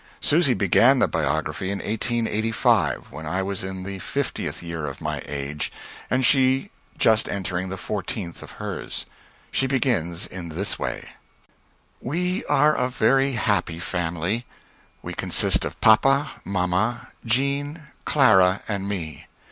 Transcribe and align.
Susy 0.19 0.55
began 0.55 0.97
the 0.97 1.07
biography 1.07 1.69
in 1.69 1.77
1885, 1.77 3.11
when 3.11 3.27
I 3.27 3.43
was 3.43 3.63
in 3.63 3.83
the 3.83 3.99
fiftieth 3.99 4.63
year 4.63 4.87
of 4.87 4.99
my 4.99 5.21
age, 5.27 5.71
and 6.09 6.25
she 6.25 6.71
just 6.97 7.29
entering 7.29 7.69
the 7.69 7.77
fourteenth 7.77 8.41
of 8.41 8.53
hers. 8.53 9.05
She 9.51 9.67
begins 9.67 10.25
in 10.25 10.49
this 10.49 10.79
way: 10.79 11.09
We 12.01 12.43
are 12.45 12.73
a 12.73 12.89
very 12.89 13.33
happy 13.33 13.77
family. 13.79 14.47
We 15.03 15.13
consist 15.13 15.63
of 15.65 15.79
Papa, 15.81 16.31
Mamma, 16.43 17.09
Jean, 17.23 17.83
Clara 18.03 18.63
and 18.67 18.89
me. 18.89 19.27